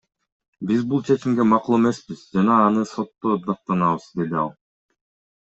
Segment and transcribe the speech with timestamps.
[0.69, 4.53] Биз бул чечимге макул эмеспиз жана аны сотто даттанабыз,— деди ал.